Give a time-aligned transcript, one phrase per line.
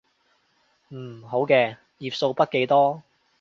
[0.89, 3.03] 嗯，好嘅，頁數筆記多